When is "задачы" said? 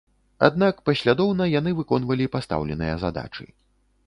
3.05-3.45